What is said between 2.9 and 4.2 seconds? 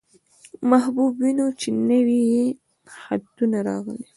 خطونه راغلي.